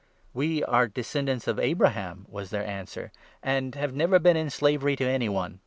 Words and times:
"We 0.33 0.63
are 0.63 0.87
descendants 0.87 1.47
of 1.47 1.59
Abraham," 1.59 2.25
was 2.27 2.49
their 2.49 2.65
answer," 2.65 3.11
and 3.43 3.71
33 3.75 3.81
have 3.81 3.93
never 3.93 4.15
yet 4.15 4.23
been 4.23 4.35
in 4.37 4.49
slavery 4.49 4.95
to 4.95 5.05
any 5.05 5.29
one. 5.29 5.59